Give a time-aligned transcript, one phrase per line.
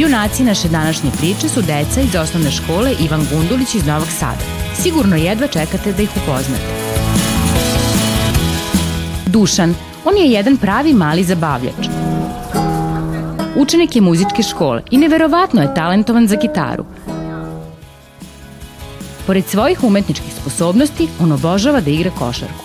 [0.00, 4.44] Junaci naše današnje priče su deca iz osnovne škole Ivan Gundulić iz Novog Sada.
[4.82, 6.64] Sigurno jedva čekate da ih upoznate.
[9.26, 11.88] Dušan, on je jedan pravi mali zabavljač.
[13.56, 16.84] Učenik je muzičke škole i neverovatno je talentovan za gitaru.
[19.26, 22.64] Pored svojih umetničkih sposobnosti, on obožava da igra košarku.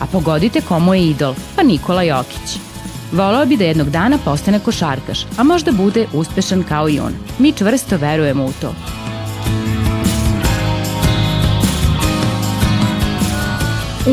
[0.00, 2.73] A pogodite komu je idol, pa Nikola Jokić.
[3.14, 7.12] Volao bi da jednog dana postane košarkaš, a možda bude uspešan kao i on.
[7.38, 8.74] Mi čvrsto verujemo u to.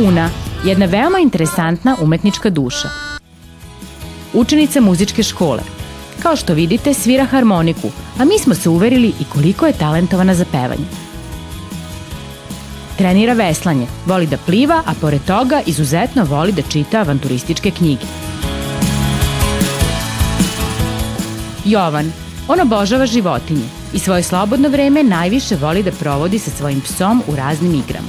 [0.08, 0.30] Una,
[0.66, 2.90] jedna veoma interesantna umetnička duša.
[4.34, 5.62] Učenica muzičke škole.
[6.24, 10.46] Kao što vidite, svira harmoniku, a mi smo se uverili i koliko je talentovana za
[10.52, 10.86] pevanje.
[12.98, 18.06] Trenira veslanje, voli da pliva, a pored toga izuzetno voli da čita avanturističke knjige.
[21.66, 22.12] Jovan,
[22.48, 27.36] on obožava životinje i svoje slobodno vreme najviše voli da provodi sa svojim psom u
[27.36, 28.08] raznim igrama.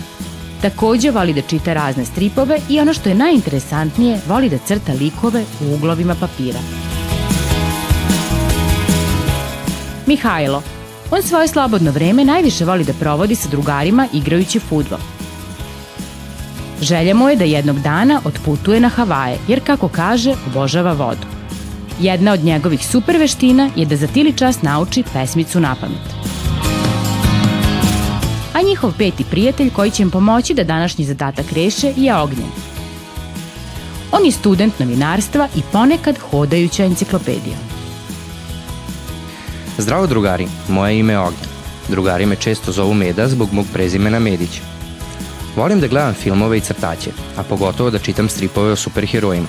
[0.62, 5.44] Takođe voli da čita razne stripove i ono što je najinteresantnije, voli da crta likove
[5.60, 6.58] u uglovima papira.
[10.06, 10.62] Mihajlo,
[11.10, 14.98] on svoje slobodno vreme najviše voli da provodi sa drugarima igrajući futbol.
[16.80, 21.31] Želja mu je da jednog dana otputuje na Havaje, jer kako kaže, obožava vodu.
[22.00, 26.32] Jedna od njegovih super veština je da za tili čas nauči pesmicu na pamet.
[28.54, 32.48] A njihov peti prijatelj koji će im pomoći da današnji zadatak reše je Ognjen.
[34.12, 37.56] On je student novinarstva i ponekad hodajuća enciklopedija.
[39.78, 41.52] Zdravo drugari, moje ime je Ognjen.
[41.88, 44.60] Drugari me često zovu Meda zbog mog prezimena Medić.
[45.56, 49.46] Volim da gledam filmove i crtaće, a pogotovo da čitam stripove o superherojima.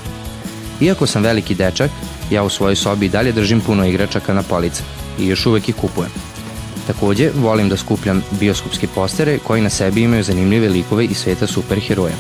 [0.81, 1.91] Iako sam veliki dečak,
[2.31, 4.83] ja u svojoj sobi dalje držim puno igračaka na police
[5.19, 6.11] i još uvek ih kupujem.
[6.87, 12.15] Takođe, volim da skupljam bioskopske postere koji na sebi imaju zanimljive likove iz sveta superheroja.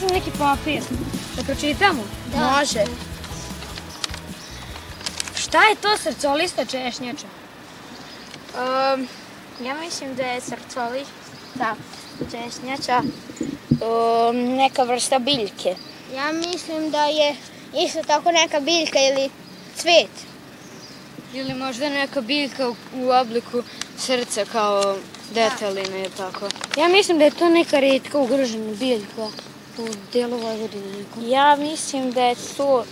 [0.00, 0.82] Sam neki papir.
[1.36, 2.02] Da pročitamo?
[2.32, 2.38] Da.
[2.38, 2.84] Može.
[5.36, 7.26] Šta je to srcolista češnjača?
[8.54, 9.08] Um,
[9.66, 11.74] ja mislim da je srcolista
[12.30, 15.74] češnjača um, neka vrsta biljke.
[16.14, 17.36] Ja mislim da je
[17.84, 19.30] isto tako neka biljka ili
[19.76, 20.10] cvet.
[21.34, 23.62] Ili možda neka biljka u, u obliku
[23.98, 24.96] srca kao
[25.34, 26.48] detelina je tako.
[26.76, 29.28] Ja mislim da je to neka redka ugrožena biljka
[29.84, 30.98] u delu Vojvodine.
[30.98, 31.20] Neko.
[31.20, 32.84] Ja mislim da je to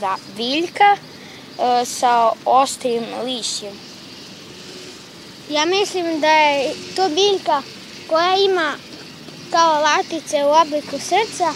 [0.00, 3.72] da, biljka uh, sa oštrim lišjem.
[5.50, 7.62] Ja mislim da je to biljka
[8.08, 8.74] koja ima
[9.50, 11.52] kao latice u obliku srca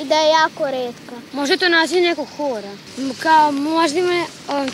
[0.00, 1.14] i da je jako redka.
[1.32, 2.72] Možda to naziv nekog hora.
[3.22, 4.26] Kao, možda ima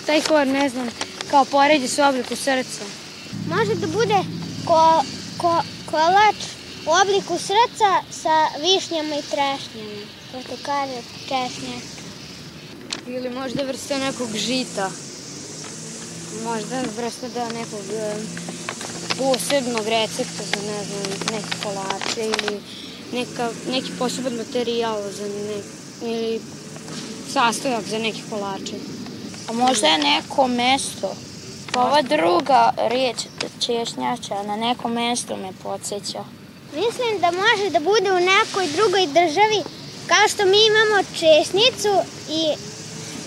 [0.07, 0.89] taj hor, ne znam,
[1.31, 2.85] kao poređe s obliku srca.
[3.49, 4.19] Može da bude
[4.67, 5.03] ko,
[5.39, 6.37] ko, kolač
[6.87, 10.03] u obliku srca sa višnjama i trešnjama.
[10.33, 11.83] Kako kaže češnjak.
[13.07, 14.91] Ili možda vrsta nekog žita.
[16.45, 18.15] Možda vrsta da nekog e,
[19.19, 21.03] posebnog recepta za, ne znam,
[21.33, 22.61] neke kolače ili
[23.13, 25.61] neka, neki poseban materijal za ne,
[26.03, 26.41] ili
[27.33, 28.77] sastojak za neke kolače.
[29.49, 31.17] A možda je neko mesto.
[31.77, 33.17] Ova druga riječ
[33.61, 36.44] češnjača na neko mesto me podsjeća.
[36.75, 39.61] Mislim da može da bude u nekoj drugoj državi
[40.07, 41.95] kao što mi imamo česnicu
[42.31, 42.43] i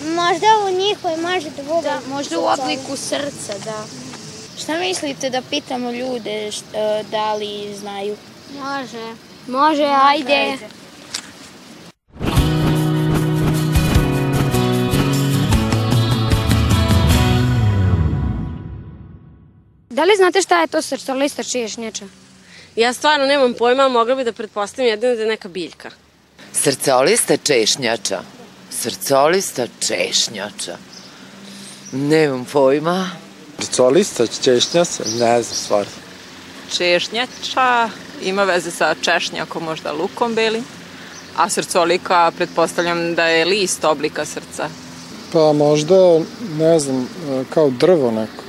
[0.04, 1.88] možda u njihovoj može da bude.
[1.88, 3.84] Da, možda u obliku srca, da.
[4.62, 8.16] Šta mislite da pitamo ljude št, e, da li znaju?
[8.58, 9.14] Može.
[9.46, 10.58] Može, ajde.
[19.90, 22.04] Da li znate šta je to srcolista češnjača?
[22.78, 25.90] Ja stvarno nemam pojma, mogla bi da pretpostavim jedino da je neka biljka.
[26.52, 28.20] Srcolista češnjača.
[28.70, 30.76] Srcolista češnjača.
[31.92, 33.10] Nemam pojma.
[33.58, 35.02] Srcolista češnjača?
[35.18, 35.92] Ne znam, stvarno.
[36.76, 37.90] Češnjača
[38.22, 40.64] ima veze sa češnjakom, možda lukom belim.
[41.36, 44.68] A srcolika, pretpostavljam da je list oblika srca.
[45.32, 46.20] Pa možda,
[46.58, 47.08] ne znam,
[47.50, 48.47] kao drvo neko.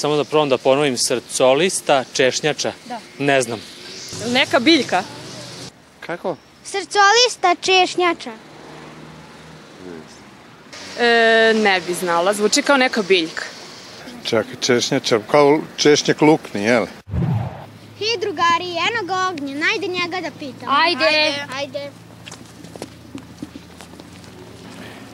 [0.00, 2.72] Samo da probam da ponovim, srcolista češnjača.
[2.88, 3.00] Da.
[3.18, 3.60] Ne znam.
[4.32, 5.02] Neka biljka.
[6.00, 6.36] Kako?
[6.64, 8.32] Srcolista češnjača.
[10.98, 13.44] E, ne bi znala, zvuči kao neka biljka.
[14.24, 16.86] Čekaj, češnjača, kao češnjak lukni, jel?
[17.98, 20.68] Hi, drugari, jednog ognja, najde njega da pitam.
[20.68, 21.04] Ajde.
[21.04, 21.46] Ajde.
[21.56, 21.90] Ajde.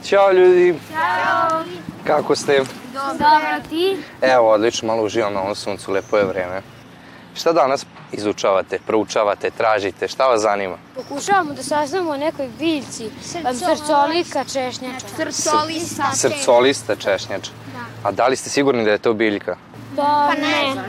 [0.06, 0.74] Ćao ljudi.
[0.92, 1.62] Ćao.
[2.06, 2.62] Kako ste?
[2.92, 3.96] Dobro, ti?
[4.22, 6.62] Evo, odlično, malo uživam na ovom suncu, lepo je vreme.
[7.34, 10.76] Šta danas izučavate, proučavate, tražite, šta vas zanima?
[10.94, 13.10] Pokušavamo da saznamo o nekoj biljci.
[13.22, 15.08] Srcolika češnjača.
[15.16, 16.12] Srcolista.
[16.14, 17.50] Srcolista češnjača.
[17.74, 18.08] Da.
[18.08, 19.56] A da li ste sigurni da je to biljka?
[19.96, 20.82] Pa, Pa ne.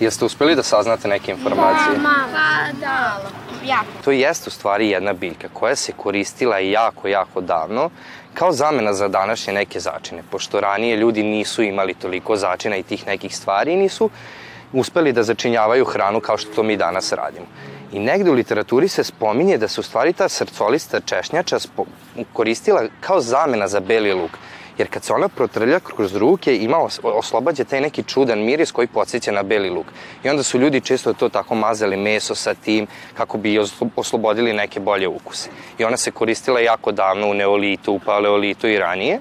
[0.00, 1.98] Jeste uspeli da saznate neke informacije?
[2.02, 3.20] Pa da.
[3.66, 3.86] Jako.
[4.04, 7.90] To jeste u stvari jedna biljka koja se koristila jako, jako davno
[8.34, 13.06] kao zamena za današnje neke začine, pošto ranije ljudi nisu imali toliko začina i tih
[13.06, 14.10] nekih stvari i nisu
[14.72, 17.46] uspeli da začinjavaju hranu kao što to mi danas radimo.
[17.92, 21.56] I negde u literaturi se spominje da se u stvari ta srcolista češnjača
[22.32, 24.30] koristila kao zamena za beli luk.
[24.78, 29.32] Jer kad se ona protrlja kroz ruke, ima oslobađa taj neki čudan miris koji podsjeća
[29.32, 29.86] na beli luk.
[30.24, 33.58] I onda su ljudi često to tako mazali meso sa tim kako bi
[33.96, 35.50] oslobodili neke bolje ukuse.
[35.78, 39.20] I ona se koristila jako davno u neolitu, u paleolitu i ranije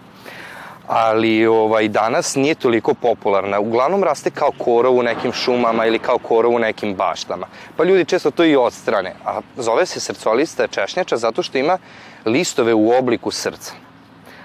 [0.87, 3.59] ali ovaj, danas nije toliko popularna.
[3.59, 7.47] Uglavnom raste kao korov u nekim šumama ili kao korov u nekim baštama.
[7.77, 9.13] Pa ljudi često to i odstrane.
[9.25, 11.77] A zove se srcolista češnjača zato što ima
[12.25, 13.73] listove u obliku srca.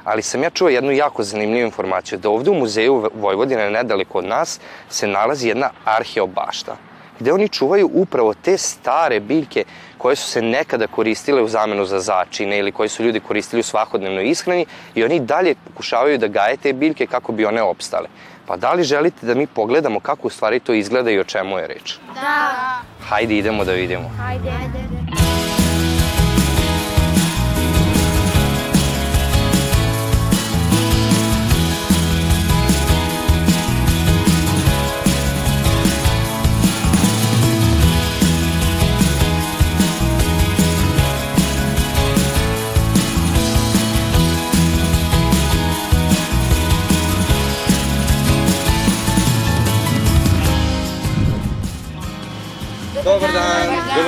[0.07, 4.25] Ali sam ja čuo jednu jako zanimljivu informaciju, da ovde u muzeju Vojvodine, nedaleko od
[4.25, 6.77] nas, se nalazi jedna arheobašta
[7.19, 9.65] gde oni čuvaju upravo te stare biljke
[9.99, 13.63] koje su se nekada koristile u zamenu za začine ili koje su ljudi koristili u
[13.63, 18.09] svakodnevnoj ishrani i oni dalje pokušavaju da gaje te biljke kako bi one opstale.
[18.47, 21.59] Pa da li želite da mi pogledamo kako u stvari to izgleda i o čemu
[21.59, 21.99] je reč?
[22.15, 22.83] Da.
[23.09, 24.11] Hajde idemo da vidimo.
[24.29, 24.49] Ajde.
[24.49, 25.26] Ajde.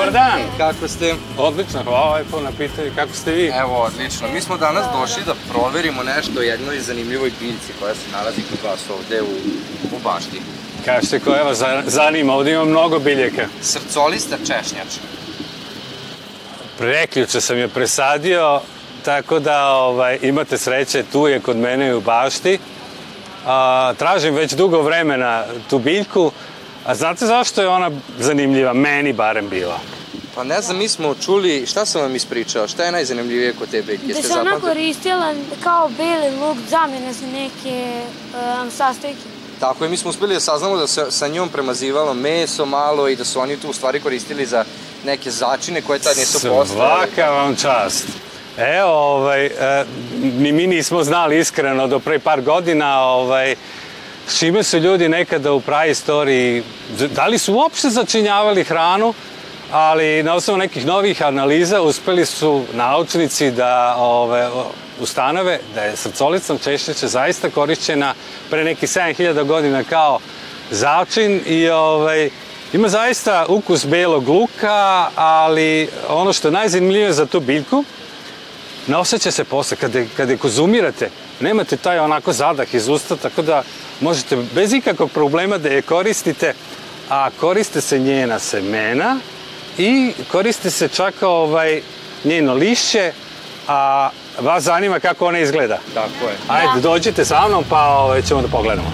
[0.08, 0.40] Dobar dan.
[0.58, 1.14] Kako ste?
[1.38, 2.90] Odlično, hvala lepo na pitanju.
[2.94, 3.46] Kako ste vi?
[3.46, 4.29] Evo, odlično.
[4.29, 8.70] Mi smo danas došli da proverimo nešto o jednoj zanimljivoj biljci koja se nalazi kod
[8.70, 9.27] vas ovde u,
[9.96, 10.41] u bašti.
[10.84, 13.46] Kažete koja vas zanima, ovde ima mnogo biljaka.
[13.62, 15.00] Srcolista češnjača.
[16.79, 18.60] Preključe sam je presadio,
[19.05, 22.58] tako da ovaj, imate sreće, tu je kod mene u bašti.
[23.46, 26.32] A, tražim već dugo vremena tu biljku,
[26.88, 28.72] A znate zašto je ona zanimljiva?
[28.72, 29.79] Meni barem bila.
[30.39, 33.83] Pa ne znam, mi smo čuli, šta sam vam ispričao, šta je najzanimljivije kod te
[33.83, 34.07] biljke?
[34.07, 38.03] Da se ona koristila kao beli luk, zamjena za neke
[38.63, 39.19] um, sastojke.
[39.61, 43.17] Tako je, mi smo uspeli da saznamo da se sa njom premazivalo meso malo i
[43.17, 44.65] da su oni tu u stvari koristili za
[45.05, 46.67] neke začine koje tad nisu postojale.
[46.67, 48.07] Svaka vam čast.
[48.59, 49.51] Evo, ovaj,
[50.23, 53.55] ni mi nismo znali iskreno do pre par godina, ovaj,
[54.29, 56.63] s čime su ljudi nekada u praistoriji,
[57.15, 59.15] da li su uopšte začinjavali hranu,
[59.70, 64.48] ali na osnovu nekih novih analiza uspeli su naučnici da ove,
[65.01, 68.15] ustanove da je srcolicom češnjača zaista korišćena
[68.51, 70.19] pre neki 7000 godina kao
[70.70, 72.31] začin i ovaj,
[72.72, 77.84] ima zaista ukus belog luka, ali ono što je najzanimljivije za tu biljku,
[78.87, 79.77] ne osjeća se posle.
[79.77, 81.10] Kada, kada je konzumirate,
[81.41, 83.63] nemate taj onako zadah iz usta, tako da
[84.01, 86.55] možete bez ikakvog problema da je koristite,
[87.10, 89.19] a koriste se njena semena
[89.79, 91.82] i koriste se čak ovaj,
[92.25, 93.13] njeno lišće,
[93.69, 95.79] a vas zanima kako ona izgleda.
[95.94, 96.37] Tako je.
[96.49, 98.93] Ajde, dođite sa mnom pa ovaj, ćemo da pogledamo.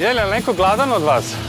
[0.00, 1.47] Je li neko gladan od vas?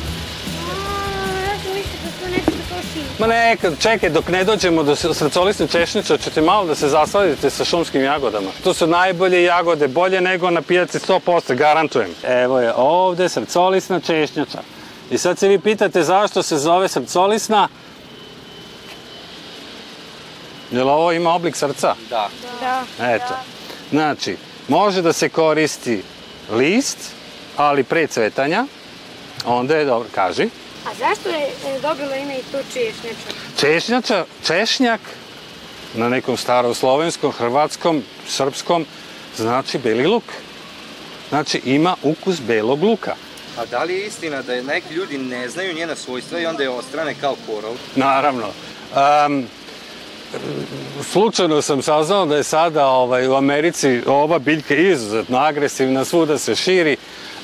[3.20, 7.66] Ma neka, čekaj, dok ne dođemo do srcolisne češnjice, ćete malo da se zasladite sa
[7.66, 8.52] šumskim jagodama.
[8.64, 12.10] To su najbolje jagode, bolje nego na pijaci 100%, garantujem.
[12.24, 14.60] Evo je ovde srcolisna češnjača.
[15.12, 17.68] I sad se vi pitate zašto se zove srcolisna.
[20.72, 21.96] Jel ovo ima oblik srca?
[22.10, 22.30] Da.
[22.60, 22.84] Da.
[23.06, 23.34] Eto.
[23.90, 26.04] Znači, može da se koristi
[26.52, 26.98] list,
[27.58, 28.66] ali pre cvetanja,
[29.46, 30.50] onda je dobro, kaži.
[30.86, 33.30] A zašto je e, dobila ime i to češnjača?
[33.60, 35.02] Češnjača, češnjak,
[35.94, 38.86] na nekom staroslovenskom, hrvatskom, srpskom,
[39.36, 40.24] znači beli luk.
[41.30, 43.16] Znači ima ukus belog luka.
[43.58, 46.70] A da li je istina da neki ljudi ne znaju njena svojstva i onda je
[46.70, 47.76] ostrane kao korov?
[47.96, 48.48] Naravno.
[49.28, 49.48] Um,
[51.12, 56.56] slučajno sam saznao da je sada ovaj, u Americi ova biljka izuzetno agresivna, svuda se
[56.56, 56.98] širi.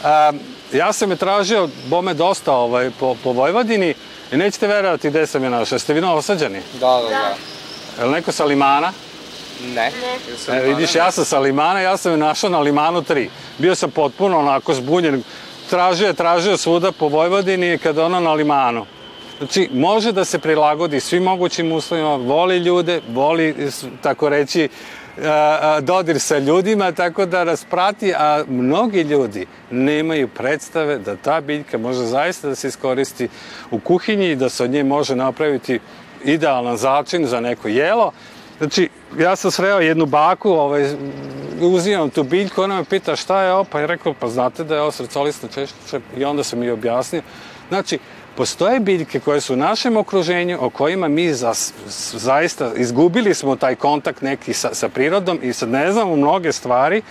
[0.03, 0.39] Um,
[0.73, 3.93] ja sam je tražio, bome dosta ovaj, po, po Vojvodini
[4.31, 5.75] i nećete verovati gde sam je našao.
[5.75, 6.61] Jeste vi osađeni?
[6.79, 7.35] Da, da, da.
[7.99, 8.93] Je li neko sa limana?
[9.75, 9.91] Ne.
[10.49, 13.27] E, vidiš, ja sam sa limana, ja sam je našao na limanu 3.
[13.57, 15.23] Bio sam potpuno onako zbunjen.
[15.69, 18.85] Tražio je, tražio svuda po Vojvodini kad ono na limanu.
[19.37, 24.69] Znači, može da se prilagodi svim mogućim uslovima, voli ljude, voli, tako reći,
[25.81, 31.77] dodir sa ljudima, tako da nas prati, a mnogi ljudi nemaju predstave da ta biljka
[31.77, 33.29] može zaista da se iskoristi
[33.71, 35.79] u kuhinji i da se od nje može napraviti
[36.23, 38.11] idealan začin za neko jelo.
[38.57, 40.95] Znači, ja sam sreo jednu baku, ovaj,
[41.61, 44.75] uzimam tu biljku, ona me pita šta je ovo, pa je rekao, pa znate da
[44.75, 47.21] je ovo srcolisna češća i onda sam mi objasnio.
[47.69, 47.99] Znači,
[48.37, 51.53] postoje biljke koje su u našem okruženju, o kojima mi za,
[52.13, 57.01] zaista izgubili smo taj kontakt neki sa, sa prirodom i sad ne znamo mnoge stvari,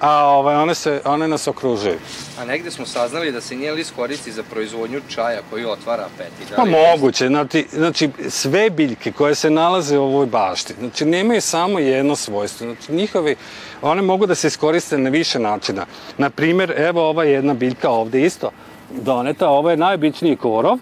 [0.00, 1.98] a ovaj, one, se, one nas okružuju.
[2.40, 6.50] A negde smo saznali da se njen list koristi za proizvodnju čaja koji otvara apeti.
[6.50, 11.40] Da pa moguće, znači, znači sve biljke koje se nalaze u ovoj bašti, znači nemaju
[11.40, 13.36] samo jedno svojstvo, znači njihovi,
[13.82, 15.86] one mogu da se iskoriste na više načina.
[16.18, 18.50] Na primer, evo ova jedna biljka ovde isto,
[18.90, 20.78] doneta, ovo je najobičniji korov,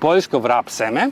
[0.00, 1.10] poljsko vrap seme,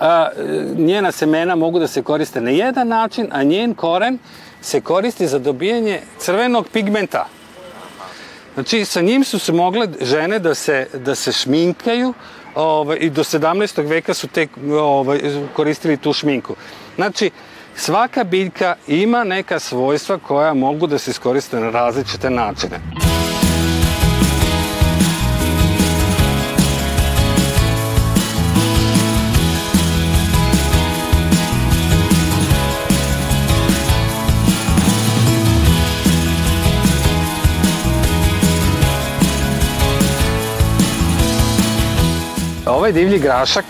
[0.00, 0.28] a,
[0.76, 4.18] njena semena mogu da se koriste na jedan način, a njen koren
[4.60, 7.26] se koristi za dobijanje crvenog pigmenta.
[8.54, 12.14] Znači, sa njim su se mogle žene da se, da se šminkaju
[12.54, 13.88] ovaj, i do 17.
[13.88, 15.20] veka su tek ovaj,
[15.52, 16.54] koristili tu šminku.
[16.96, 17.30] Znači,
[17.76, 22.80] svaka biljka ima neka svojstva koja mogu da se iskoriste na različite načine.
[42.66, 43.64] Ovaj divlji grašak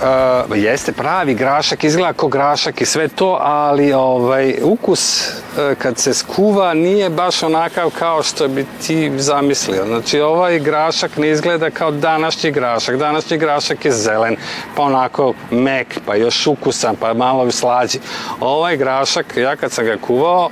[0.00, 5.98] Uh, jeste pravi grašak, izgleda kao grašak i sve to, ali ovaj, ukus uh, kad
[5.98, 9.84] se skuva nije baš onakav kao što bi ti zamislio.
[9.86, 12.96] Znači ovaj grašak ne izgleda kao današnji grašak.
[12.96, 14.36] Današnji grašak je zelen,
[14.76, 17.98] pa onako mek, pa još ukusan, pa malo slađi.
[18.40, 20.50] Ovaj grašak, ja kad sam ga kuvao,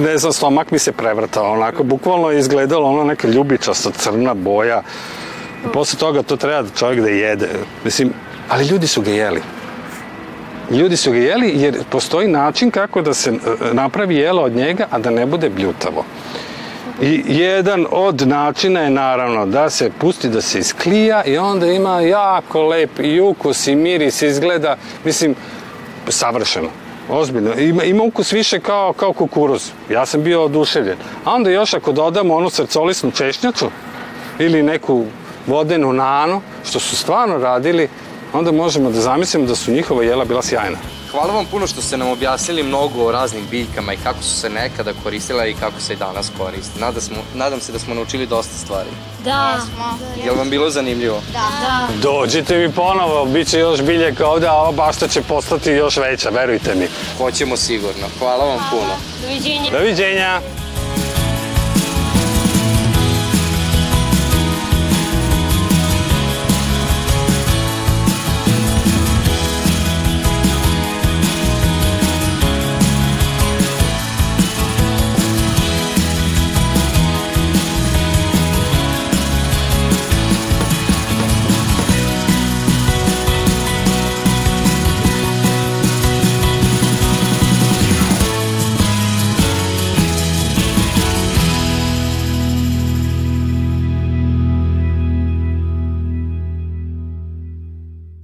[0.00, 4.82] ne znam, stomak mi se prevrtao, onako, bukvalno je izgledalo ono neka ljubičasta crna boja.
[5.64, 7.48] I posle toga to treba da čovjek da jede.
[7.84, 8.12] Mislim,
[8.48, 9.42] ali ljudi su ga jeli.
[10.70, 13.34] Ljudi su ga jeli jer postoji način kako da se e,
[13.72, 16.04] napravi jelo od njega, a da ne bude bljutavo.
[17.02, 22.00] I jedan od načina je naravno da se pusti da se isklija i onda ima
[22.00, 25.34] jako lep i ukus i miris izgleda, mislim,
[26.08, 26.83] savršeno.
[27.08, 27.54] Ozbiljno.
[27.54, 29.70] Ima, ima ukus više kao, kao kukuruz.
[29.90, 30.96] Ja sam bio oduševljen.
[31.24, 33.66] A onda još ako dodamo onu srcolisnu češnjaču
[34.38, 35.04] ili neku
[35.46, 37.88] vodenu nanu, što su stvarno radili,
[38.34, 40.78] onda možemo da zamislimo da su njihova jela bila sjajna.
[41.10, 44.50] Hvala vam puno što ste nam objasnili mnogo o raznim biljkama i kako su se
[44.50, 46.80] nekada koristila i kako se i danas koriste.
[46.80, 48.88] Nadam, smo, nadam se da smo naučili dosta stvari.
[49.24, 49.60] Da.
[50.24, 51.22] Je li vam bilo zanimljivo?
[51.32, 51.48] Da.
[51.60, 51.88] da.
[52.02, 56.28] Dođite mi ponovo, bit će još biljaka ovde, a ova bašta će postati još veća,
[56.30, 56.86] verujte mi.
[57.18, 58.06] Hoćemo sigurno.
[58.18, 58.94] Hvala vam puno.
[59.22, 59.70] Doviđenja.
[59.72, 60.40] Doviđenja.